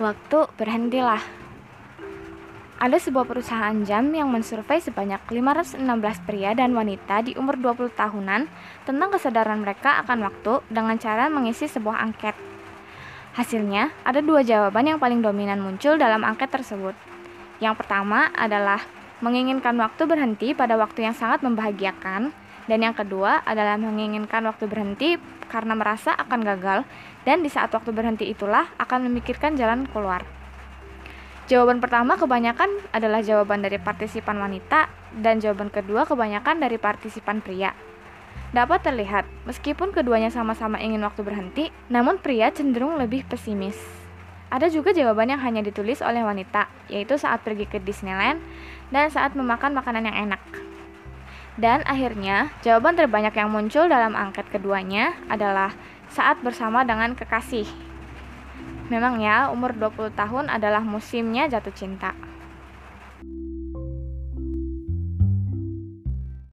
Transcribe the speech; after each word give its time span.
Waktu 0.00 0.48
berhentilah. 0.56 1.20
Ada 2.80 2.96
sebuah 2.96 3.28
perusahaan 3.28 3.76
jam 3.84 4.08
yang 4.08 4.32
mensurvei 4.32 4.80
sebanyak 4.80 5.20
516 5.28 5.84
pria 6.24 6.56
dan 6.56 6.72
wanita 6.72 7.20
di 7.20 7.36
umur 7.36 7.60
20 7.60 7.92
tahunan 7.92 8.48
tentang 8.88 9.08
kesadaran 9.12 9.60
mereka 9.60 10.00
akan 10.00 10.24
waktu 10.24 10.64
dengan 10.72 10.96
cara 10.96 11.28
mengisi 11.28 11.68
sebuah 11.68 12.08
angket. 12.08 12.32
Hasilnya, 13.36 13.92
ada 14.00 14.24
dua 14.24 14.40
jawaban 14.40 14.88
yang 14.88 14.96
paling 14.96 15.20
dominan 15.20 15.60
muncul 15.60 16.00
dalam 16.00 16.24
angket 16.24 16.48
tersebut. 16.48 16.96
Yang 17.60 17.84
pertama 17.84 18.32
adalah 18.32 18.80
menginginkan 19.20 19.76
waktu 19.76 20.08
berhenti 20.08 20.56
pada 20.56 20.80
waktu 20.80 21.04
yang 21.04 21.14
sangat 21.14 21.44
membahagiakan, 21.44 22.32
dan 22.70 22.82
yang 22.82 22.94
kedua 22.94 23.42
adalah 23.42 23.74
menginginkan 23.78 24.46
waktu 24.46 24.70
berhenti 24.70 25.18
karena 25.50 25.76
merasa 25.76 26.14
akan 26.16 26.40
gagal, 26.46 26.86
dan 27.26 27.44
di 27.44 27.50
saat 27.52 27.70
waktu 27.74 27.90
berhenti 27.92 28.30
itulah 28.30 28.70
akan 28.80 29.10
memikirkan 29.10 29.58
jalan 29.58 29.84
keluar. 29.90 30.24
Jawaban 31.50 31.82
pertama 31.82 32.16
kebanyakan 32.16 32.70
adalah 32.94 33.20
jawaban 33.20 33.60
dari 33.60 33.76
partisipan 33.76 34.38
wanita, 34.40 34.88
dan 35.20 35.42
jawaban 35.42 35.68
kedua 35.68 36.08
kebanyakan 36.08 36.62
dari 36.62 36.80
partisipan 36.80 37.44
pria. 37.44 37.76
Dapat 38.52 38.84
terlihat, 38.84 39.24
meskipun 39.48 39.92
keduanya 39.92 40.28
sama-sama 40.28 40.80
ingin 40.80 41.02
waktu 41.04 41.24
berhenti, 41.24 41.64
namun 41.88 42.20
pria 42.20 42.52
cenderung 42.52 42.96
lebih 42.96 43.24
pesimis. 43.28 43.76
Ada 44.52 44.68
juga 44.68 44.92
jawaban 44.92 45.32
yang 45.32 45.40
hanya 45.40 45.64
ditulis 45.64 46.04
oleh 46.04 46.20
wanita, 46.20 46.68
yaitu 46.92 47.16
saat 47.16 47.40
pergi 47.40 47.64
ke 47.64 47.80
Disneyland 47.80 48.44
dan 48.92 49.08
saat 49.08 49.32
memakan 49.32 49.72
makanan 49.72 50.04
yang 50.04 50.28
enak. 50.28 50.61
Dan 51.60 51.84
akhirnya, 51.84 52.48
jawaban 52.64 52.96
terbanyak 52.96 53.36
yang 53.36 53.52
muncul 53.52 53.84
dalam 53.84 54.16
angket 54.16 54.48
keduanya 54.48 55.12
adalah 55.28 55.76
saat 56.08 56.40
bersama 56.40 56.80
dengan 56.84 57.12
kekasih. 57.12 57.68
Memang 58.88 59.20
ya, 59.20 59.52
umur 59.52 59.76
20 59.76 60.12
tahun 60.16 60.48
adalah 60.48 60.80
musimnya 60.80 61.48
jatuh 61.48 61.72
cinta. 61.72 62.16